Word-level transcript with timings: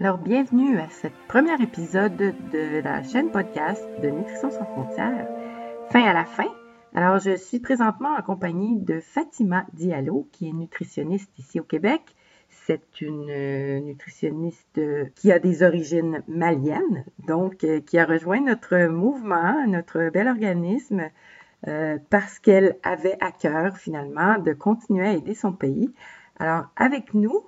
Alors, 0.00 0.18
bienvenue 0.18 0.76
à 0.80 0.88
ce 0.90 1.06
premier 1.28 1.54
épisode 1.62 2.16
de 2.16 2.80
la 2.82 3.04
chaîne 3.04 3.30
podcast 3.30 3.80
de 4.02 4.08
Nutrition 4.08 4.50
sans 4.50 4.64
frontières. 4.64 5.28
Fin 5.90 6.02
à 6.02 6.12
la 6.12 6.24
fin. 6.24 6.48
Alors, 6.96 7.20
je 7.20 7.36
suis 7.36 7.60
présentement 7.60 8.16
en 8.18 8.22
compagnie 8.22 8.80
de 8.80 8.98
Fatima 8.98 9.64
Diallo, 9.72 10.26
qui 10.32 10.48
est 10.48 10.52
nutritionniste 10.52 11.30
ici 11.38 11.60
au 11.60 11.62
Québec. 11.62 12.02
C'est 12.48 13.00
une 13.02 13.30
euh, 13.30 13.78
nutritionniste 13.78 14.80
qui 15.14 15.30
a 15.30 15.38
des 15.38 15.62
origines 15.62 16.24
maliennes, 16.26 17.04
donc 17.28 17.62
euh, 17.62 17.80
qui 17.80 17.96
a 17.96 18.04
rejoint 18.04 18.40
notre 18.40 18.88
mouvement, 18.88 19.64
notre 19.68 20.10
bel 20.10 20.26
organisme, 20.26 21.08
euh, 21.68 21.98
parce 22.10 22.40
qu'elle 22.40 22.78
avait 22.82 23.16
à 23.20 23.30
cœur 23.30 23.76
finalement 23.76 24.38
de 24.38 24.54
continuer 24.54 25.06
à 25.06 25.12
aider 25.12 25.34
son 25.34 25.52
pays. 25.52 25.88
Alors, 26.40 26.64
avec 26.74 27.14
nous, 27.14 27.44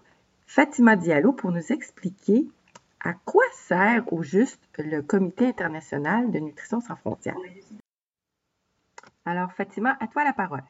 Fatima 0.46 0.96
Diallo 0.96 1.32
pour 1.32 1.50
nous 1.50 1.72
expliquer 1.72 2.46
à 3.00 3.14
quoi 3.14 3.44
sert 3.52 4.12
au 4.12 4.22
juste 4.22 4.60
le 4.78 5.02
Comité 5.02 5.46
international 5.46 6.30
de 6.30 6.38
nutrition 6.38 6.80
sans 6.80 6.96
frontières. 6.96 7.36
Alors, 9.24 9.52
Fatima, 9.52 9.96
à 10.00 10.06
toi 10.06 10.24
la 10.24 10.32
parole. 10.32 10.62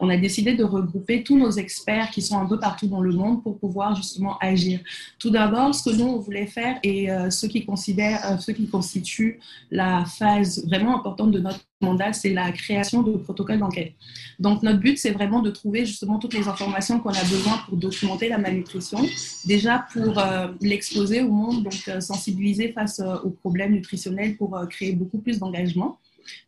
On 0.00 0.08
a 0.08 0.16
décidé 0.16 0.54
de 0.54 0.64
regrouper 0.64 1.22
tous 1.22 1.38
nos 1.38 1.50
experts 1.50 2.10
qui 2.10 2.22
sont 2.22 2.38
un 2.38 2.46
peu 2.46 2.58
partout 2.58 2.86
dans 2.86 3.00
le 3.00 3.12
monde 3.12 3.42
pour 3.42 3.58
pouvoir 3.58 3.94
justement 3.96 4.38
agir. 4.38 4.80
Tout 5.18 5.30
d'abord, 5.30 5.74
ce 5.74 5.88
que 5.88 5.96
nous 5.96 6.06
on 6.06 6.18
voulait 6.18 6.46
faire 6.46 6.78
et 6.82 7.10
euh, 7.10 7.30
ce 7.30 7.46
qui 7.46 7.64
considère, 7.64 8.20
euh, 8.24 8.38
ce 8.38 8.52
qui 8.52 8.68
constitue 8.68 9.40
la 9.70 10.04
phase 10.04 10.66
vraiment 10.66 10.98
importante 10.98 11.30
de 11.30 11.40
notre 11.40 11.60
mandat, 11.80 12.12
c'est 12.12 12.32
la 12.32 12.52
création 12.52 13.02
de 13.02 13.12
protocoles 13.16 13.58
d'enquête. 13.58 13.92
Donc 14.38 14.62
notre 14.62 14.80
but, 14.80 14.98
c'est 14.98 15.10
vraiment 15.10 15.40
de 15.40 15.50
trouver 15.50 15.84
justement 15.84 16.18
toutes 16.18 16.34
les 16.34 16.48
informations 16.48 17.00
qu'on 17.00 17.10
a 17.10 17.24
besoin 17.24 17.58
pour 17.66 17.76
documenter 17.76 18.28
la 18.28 18.38
malnutrition, 18.38 18.98
déjà 19.44 19.86
pour 19.92 20.18
euh, 20.18 20.48
l'exposer 20.60 21.22
au 21.22 21.30
monde, 21.30 21.64
donc 21.64 21.90
sensibiliser 22.00 22.72
face 22.72 23.00
aux 23.24 23.30
problèmes 23.30 23.72
nutritionnels 23.72 24.36
pour 24.36 24.58
créer 24.68 24.92
beaucoup 24.92 25.18
plus 25.18 25.38
d'engagement 25.38 25.98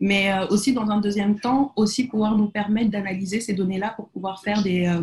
mais 0.00 0.32
euh, 0.32 0.46
aussi 0.48 0.72
dans 0.72 0.88
un 0.90 1.00
deuxième 1.00 1.38
temps, 1.38 1.72
aussi 1.76 2.04
pouvoir 2.04 2.36
nous 2.36 2.48
permettre 2.48 2.90
d'analyser 2.90 3.40
ces 3.40 3.54
données-là 3.54 3.94
pour 3.96 4.08
pouvoir 4.08 4.42
faire 4.42 4.62
des, 4.62 4.86
euh, 4.86 5.02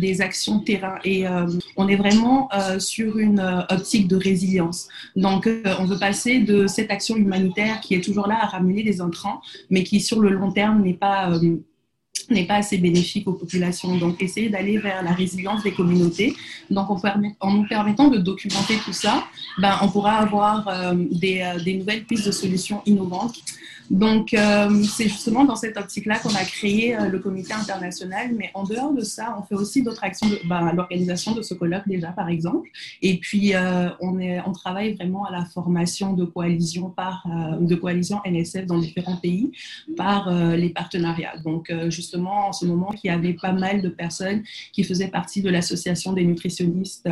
des 0.00 0.20
actions 0.20 0.60
terrain. 0.60 0.98
Et 1.04 1.26
euh, 1.26 1.46
on 1.76 1.88
est 1.88 1.96
vraiment 1.96 2.48
sur 2.78 3.18
une 3.18 3.40
optique 3.70 4.08
de 4.08 4.16
résilience. 4.16 4.88
Donc, 5.14 5.48
on 5.78 5.84
veut 5.84 5.98
passer 5.98 6.40
de 6.40 6.66
cette 6.66 6.90
action 6.90 7.16
humanitaire 7.16 7.80
qui 7.80 7.94
est 7.94 8.00
toujours 8.00 8.26
là 8.26 8.38
à 8.40 8.46
ramener 8.46 8.82
des 8.82 9.00
intrants, 9.00 9.40
mais 9.70 9.82
qui 9.82 10.00
sur 10.00 10.20
le 10.20 10.30
long 10.30 10.52
terme 10.52 10.82
n'est 10.82 10.94
pas 10.94 11.30
n'est 12.32 12.46
pas 12.46 12.56
assez 12.56 12.78
bénéfique 12.78 13.26
aux 13.28 13.32
populations. 13.32 13.96
Donc, 13.96 14.22
essayer 14.22 14.48
d'aller 14.48 14.78
vers 14.78 15.02
la 15.02 15.12
résilience 15.12 15.62
des 15.62 15.72
communautés. 15.72 16.34
Donc, 16.70 16.88
en, 16.90 17.50
nous 17.52 17.66
permettant 17.66 18.08
de 18.08 18.18
documenter 18.18 18.76
tout 18.84 18.92
ça, 18.92 19.24
ben, 19.58 19.78
on 19.82 19.88
pourra 19.88 20.14
avoir 20.14 20.94
des, 20.94 21.44
des, 21.64 21.74
nouvelles 21.74 22.04
pistes 22.04 22.26
de 22.26 22.32
solutions 22.32 22.82
innovantes 22.86 23.42
donc, 23.90 24.34
euh, 24.34 24.82
c'est 24.84 25.08
justement 25.08 25.44
dans 25.44 25.54
cette 25.54 25.76
optique-là 25.76 26.18
qu'on 26.18 26.34
a 26.34 26.44
créé 26.44 26.96
euh, 26.96 27.08
le 27.08 27.18
comité 27.18 27.52
international. 27.52 28.32
Mais 28.36 28.50
en 28.54 28.64
dehors 28.64 28.92
de 28.92 29.02
ça, 29.02 29.36
on 29.38 29.42
fait 29.42 29.54
aussi 29.54 29.82
d'autres 29.82 30.02
actions, 30.02 30.28
bah, 30.46 30.72
l'organisation 30.74 31.34
de 31.34 31.42
ce 31.42 31.54
colloque 31.54 31.86
déjà, 31.86 32.08
par 32.08 32.28
exemple. 32.28 32.68
Et 33.02 33.18
puis, 33.18 33.54
euh, 33.54 33.88
on, 34.00 34.18
est, 34.18 34.40
on 34.46 34.52
travaille 34.52 34.94
vraiment 34.94 35.24
à 35.26 35.30
la 35.30 35.44
formation 35.44 36.14
de 36.14 36.24
coalitions 36.24 36.90
par, 36.90 37.26
de 37.60 37.74
coalitions 37.74 38.20
NSF 38.24 38.66
dans 38.66 38.78
différents 38.78 39.16
pays 39.16 39.52
par 39.96 40.30
les 40.30 40.70
partenariats. 40.70 41.36
Donc, 41.44 41.72
justement, 41.88 42.15
en 42.24 42.52
ce 42.52 42.66
moment, 42.66 42.92
il 43.02 43.08
y 43.08 43.10
avait 43.10 43.34
pas 43.34 43.52
mal 43.52 43.82
de 43.82 43.88
personnes 43.88 44.42
qui 44.72 44.84
faisaient 44.84 45.08
partie 45.08 45.42
de 45.42 45.50
l'association 45.50 46.12
des 46.12 46.24
nutritionnistes 46.24 47.08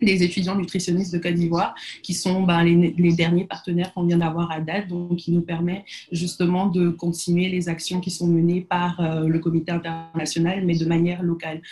des 0.00 0.22
étudiants 0.22 0.54
nutritionnistes 0.54 1.12
de 1.12 1.18
Côte 1.18 1.34
d'Ivoire, 1.34 1.74
qui 2.02 2.14
sont 2.14 2.42
ben, 2.42 2.62
les, 2.64 3.12
derniers 3.12 3.44
partenaires 3.44 3.92
qu'on 3.94 4.04
vient 4.04 4.18
d'avoir 4.18 4.50
à 4.50 4.60
date, 4.60 4.88
donc 4.88 5.16
qui 5.16 5.32
nous 5.32 5.42
permet 5.42 5.84
justement 6.10 6.66
de 6.66 6.90
continuer 6.90 7.48
les 7.48 7.68
actions 7.68 8.00
qui 8.00 8.10
sont 8.10 8.26
menées 8.26 8.62
par 8.62 9.00
euh, 9.00 9.28
le 9.28 9.38
comité 9.38 9.72
international, 9.72 10.64
mais 10.64 10.76
de 10.76 10.84
manière 10.84 11.22
locale. 11.22 11.62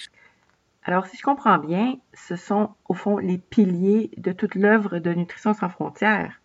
Alors, 0.85 1.07
si 1.07 1.17
je 1.17 1.23
comprends 1.23 1.59
bien, 1.59 1.97
ce 2.15 2.37
sont 2.37 2.71
au 2.89 2.95
fond 2.95 3.19
les 3.19 3.39
piliers 3.39 4.11
de 4.17 4.33
toute 4.33 4.55
l'œuvre 4.55 4.99
de 4.99 5.13
Nutrition 5.13 5.53
sans 5.53 5.69
frontières. 5.69 6.41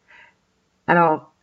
Alors, 0.87 1.33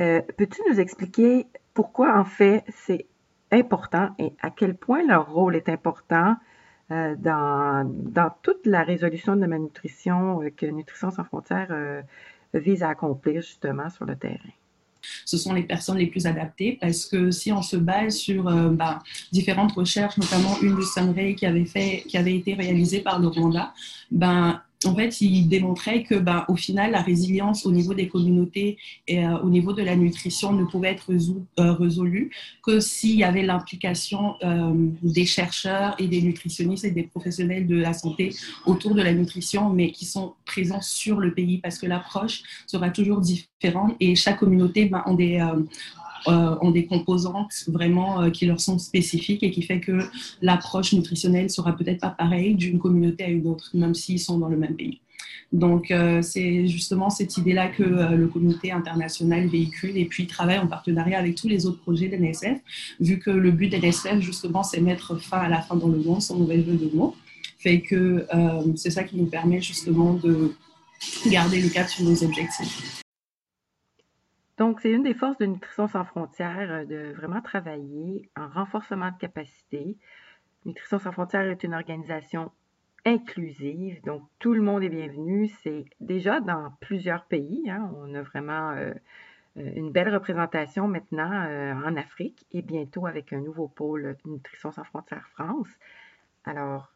euh, 0.00 0.20
peux-tu 0.36 0.60
nous 0.70 0.78
expliquer 0.78 1.46
pourquoi 1.74 2.18
en 2.18 2.24
fait 2.24 2.64
c'est 2.68 3.06
important 3.50 4.10
et 4.18 4.32
à 4.40 4.50
quel 4.50 4.74
point 4.74 5.06
leur 5.06 5.32
rôle 5.32 5.56
est 5.56 5.68
important 5.68 6.36
euh, 6.90 7.14
dans, 7.18 7.86
dans, 7.86 8.30
toute 8.42 8.64
la 8.64 8.82
résolution 8.82 9.36
de 9.36 9.42
la 9.42 9.46
malnutrition 9.46 10.42
euh, 10.42 10.50
que 10.50 10.64
Nutrition 10.64 11.10
sans 11.10 11.24
frontières 11.24 11.68
euh, 11.70 12.00
vise 12.54 12.82
à 12.82 12.88
accomplir 12.88 13.42
justement 13.42 13.90
sur 13.90 14.06
le 14.06 14.16
terrain. 14.16 14.38
Ce 15.24 15.36
sont 15.36 15.52
les 15.52 15.62
personnes 15.62 15.98
les 15.98 16.06
plus 16.06 16.26
adaptées 16.26 16.78
parce 16.80 17.04
que 17.04 17.30
si 17.30 17.52
on 17.52 17.62
se 17.62 17.76
base 17.76 18.16
sur 18.16 18.44
bah, 18.72 18.98
différentes 19.32 19.72
recherches, 19.72 20.18
notamment 20.18 20.58
une 20.60 20.74
de 20.74 20.82
Sunray 20.82 21.34
qui 21.34 21.46
avait, 21.46 21.66
fait, 21.66 22.02
qui 22.08 22.18
avait 22.18 22.34
été 22.34 22.54
réalisée 22.54 23.00
par 23.00 23.20
le 23.20 23.28
Rwanda, 23.28 23.72
ben, 24.10 24.60
en 24.84 24.94
fait, 24.94 25.20
il 25.20 25.48
démontrait 25.48 26.04
que, 26.04 26.14
ben, 26.14 26.44
au 26.48 26.54
final, 26.54 26.92
la 26.92 27.02
résilience 27.02 27.66
au 27.66 27.72
niveau 27.72 27.94
des 27.94 28.06
communautés 28.06 28.78
et 29.08 29.24
euh, 29.24 29.38
au 29.38 29.50
niveau 29.50 29.72
de 29.72 29.82
la 29.82 29.96
nutrition 29.96 30.52
ne 30.52 30.64
pouvait 30.64 30.90
être 30.90 31.10
euh, 31.10 31.72
résolue 31.72 32.30
que 32.62 32.78
s'il 32.78 33.16
y 33.16 33.24
avait 33.24 33.42
l'implication 33.42 34.36
euh, 34.44 34.72
des 35.02 35.26
chercheurs 35.26 35.96
et 35.98 36.06
des 36.06 36.22
nutritionnistes 36.22 36.84
et 36.84 36.92
des 36.92 37.02
professionnels 37.02 37.66
de 37.66 37.76
la 37.76 37.92
santé 37.92 38.32
autour 38.66 38.94
de 38.94 39.02
la 39.02 39.12
nutrition, 39.12 39.70
mais 39.70 39.90
qui 39.90 40.04
sont 40.04 40.34
présents 40.44 40.80
sur 40.80 41.18
le 41.18 41.34
pays 41.34 41.58
parce 41.58 41.78
que 41.78 41.86
l'approche 41.86 42.42
sera 42.68 42.90
toujours 42.90 43.20
différente 43.20 43.96
et 43.98 44.14
chaque 44.14 44.38
communauté 44.38 44.84
ben, 44.84 45.02
a 45.04 45.14
des, 45.14 45.40
ont 46.26 46.70
des 46.70 46.86
composantes 46.86 47.64
vraiment 47.68 48.22
euh, 48.22 48.30
qui 48.30 48.46
leur 48.46 48.60
sont 48.60 48.78
spécifiques 48.78 49.42
et 49.42 49.50
qui 49.50 49.62
fait 49.62 49.80
que 49.80 50.00
l'approche 50.42 50.92
nutritionnelle 50.92 51.50
sera 51.50 51.76
peut-être 51.76 52.00
pas 52.00 52.10
pareille 52.10 52.54
d'une 52.54 52.78
communauté 52.78 53.24
à 53.24 53.28
une 53.28 53.46
autre, 53.46 53.70
même 53.74 53.94
s'ils 53.94 54.20
sont 54.20 54.38
dans 54.38 54.48
le 54.48 54.56
même 54.56 54.74
pays. 54.74 55.00
Donc, 55.52 55.90
euh, 55.90 56.20
c'est 56.20 56.68
justement 56.68 57.08
cette 57.08 57.36
idée-là 57.38 57.68
que 57.68 57.82
le 57.82 58.28
comité 58.28 58.70
international 58.70 59.46
véhicule 59.46 59.96
et 59.96 60.04
puis 60.04 60.26
travaille 60.26 60.58
en 60.58 60.66
partenariat 60.66 61.18
avec 61.18 61.36
tous 61.36 61.48
les 61.48 61.64
autres 61.64 61.80
projets 61.80 62.08
d'NSF, 62.08 62.58
vu 63.00 63.18
que 63.18 63.30
le 63.30 63.50
but 63.50 63.68
d'NSF, 63.68 64.20
justement, 64.20 64.62
c'est 64.62 64.80
mettre 64.80 65.16
fin 65.16 65.38
à 65.38 65.48
la 65.48 65.62
fin 65.62 65.76
dans 65.76 65.88
le 65.88 65.98
monde, 65.98 66.20
son 66.20 66.38
nouvel 66.38 66.66
jeu 66.66 66.74
de 66.74 66.94
mots, 66.94 67.16
fait 67.58 67.80
que 67.80 68.26
c'est 68.76 68.90
ça 68.90 69.04
qui 69.04 69.16
nous 69.16 69.26
permet 69.26 69.60
justement 69.60 70.14
de 70.14 70.52
garder 71.30 71.60
le 71.60 71.70
cap 71.70 71.88
sur 71.88 72.04
nos 72.04 72.22
objectifs. 72.22 73.02
Donc, 74.58 74.80
c'est 74.80 74.90
une 74.90 75.04
des 75.04 75.14
forces 75.14 75.38
de 75.38 75.46
Nutrition 75.46 75.86
sans 75.86 76.04
frontières 76.04 76.70
euh, 76.70 76.84
de 76.84 77.12
vraiment 77.12 77.40
travailler 77.40 78.28
en 78.36 78.48
renforcement 78.48 79.12
de 79.12 79.16
capacité. 79.16 79.96
Nutrition 80.64 80.98
sans 80.98 81.12
frontières 81.12 81.48
est 81.48 81.62
une 81.62 81.74
organisation 81.74 82.50
inclusive, 83.06 84.02
donc 84.02 84.22
tout 84.40 84.54
le 84.54 84.60
monde 84.60 84.82
est 84.82 84.88
bienvenu. 84.88 85.46
C'est 85.62 85.84
déjà 86.00 86.40
dans 86.40 86.72
plusieurs 86.80 87.24
pays. 87.26 87.70
Hein. 87.70 87.88
on 87.96 88.12
a 88.14 88.22
vraiment 88.22 88.70
euh, 88.70 88.92
euh, 89.58 89.70
une 89.76 89.92
belle 89.92 90.12
représentation 90.12 90.88
maintenant 90.88 91.30
en 91.86 91.96
Afrique 91.96 92.44
et 92.50 92.60
bientôt 92.60 93.06
avec 93.06 93.32
un 93.32 93.40
nouveau 93.40 93.68
pôle 93.68 94.16
Nutrition 94.24 94.72
sans 94.72 94.84
frontières 94.84 95.28
France. 95.28 95.68
Alors, 96.44 96.92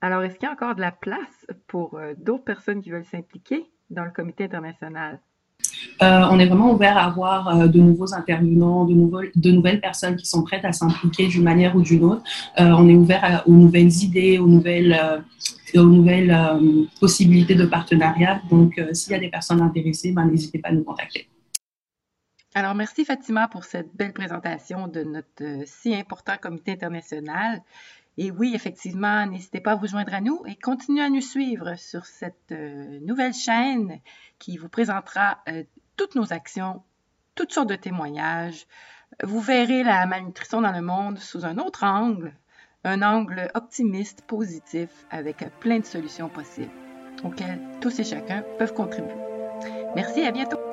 alors 0.00 0.24
est-ce 0.24 0.34
qu'il 0.38 0.48
y 0.48 0.50
a 0.50 0.54
encore 0.54 0.74
de 0.74 0.80
la 0.80 0.92
place 0.92 1.46
pour 1.68 2.00
d'autres 2.16 2.44
personnes 2.44 2.82
qui 2.82 2.90
veulent 2.90 3.04
s'impliquer 3.04 3.70
dans 3.90 4.04
le 4.04 4.10
comité 4.10 4.44
international? 4.44 5.20
Euh, 6.02 6.26
on 6.30 6.38
est 6.38 6.46
vraiment 6.46 6.72
ouvert 6.72 6.98
à 6.98 7.06
avoir 7.06 7.48
euh, 7.48 7.66
de 7.68 7.78
nouveaux 7.78 8.14
intervenants, 8.14 8.84
de, 8.84 9.50
nouvelles 9.50 9.80
personnes 9.80 10.16
qui 10.16 10.26
sont 10.26 10.42
prêtes 10.42 10.64
à 10.64 10.72
s'impliquer 10.72 11.28
d'une 11.28 11.42
manière 11.42 11.74
ou 11.74 11.80
d'une 11.80 12.04
autre. 12.04 12.22
Euh, 12.60 12.70
on 12.76 12.86
est 12.88 12.94
ouvert 12.94 13.42
aux 13.46 13.52
nouvelles 13.52 13.92
idées, 14.02 14.38
aux 14.38 14.46
nouvelles, 14.46 15.24
aux 15.74 15.82
nouvelles 15.82 16.36
possibilités 17.00 17.54
de 17.54 17.64
partenariat. 17.64 18.42
Donc, 18.50 18.80
s'il 18.92 19.12
y 19.12 19.14
a 19.14 19.18
des 19.18 19.30
personnes 19.30 19.62
intéressées, 19.62 20.12
ben, 20.12 20.26
n'hésitez 20.26 20.58
pas 20.58 20.68
à 20.68 20.72
nous 20.72 20.84
contacter. 20.84 21.28
Alors, 22.54 22.74
merci 22.74 23.04
Fatima 23.04 23.48
pour 23.48 23.64
cette 23.64 23.94
belle 23.94 24.12
présentation 24.12 24.88
de 24.88 25.02
notre 25.02 25.66
si 25.66 25.94
important 25.94 26.36
comité 26.40 26.72
international. 26.72 27.62
Et 28.18 28.30
oui, 28.30 28.52
effectivement, 28.54 29.26
n'hésitez 29.26 29.60
pas 29.60 29.72
à 29.72 29.74
vous 29.74 29.86
joindre 29.86 30.14
à 30.14 30.22
nous 30.22 30.42
et 30.46 30.56
continuez 30.56 31.02
à 31.02 31.10
nous 31.10 31.20
suivre 31.20 31.74
sur 31.76 32.06
cette 32.06 32.54
nouvelle 33.02 33.34
chaîne 33.34 34.00
qui 34.38 34.56
vous 34.56 34.70
présentera 34.70 35.38
toutes 35.96 36.14
nos 36.14 36.32
actions, 36.32 36.82
toutes 37.34 37.52
sortes 37.52 37.68
de 37.68 37.76
témoignages. 37.76 38.66
Vous 39.22 39.40
verrez 39.40 39.82
la 39.82 40.06
malnutrition 40.06 40.60
dans 40.60 40.72
le 40.72 40.82
monde 40.82 41.18
sous 41.18 41.44
un 41.44 41.58
autre 41.58 41.84
angle, 41.84 42.34
un 42.84 43.02
angle 43.02 43.50
optimiste, 43.54 44.22
positif, 44.22 44.90
avec 45.10 45.44
plein 45.60 45.80
de 45.80 45.84
solutions 45.84 46.28
possibles 46.28 46.70
auxquelles 47.24 47.60
tous 47.80 47.98
et 47.98 48.04
chacun 48.04 48.44
peuvent 48.58 48.74
contribuer. 48.74 49.14
Merci, 49.94 50.22
à 50.22 50.32
bientôt. 50.32 50.65